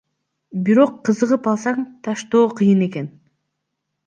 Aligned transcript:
Бирок 0.69 0.95
кызыгып 1.09 1.49
алсаң 1.51 1.85
таштоо 2.09 2.43
кыйын 2.63 2.83
экен. 2.89 3.13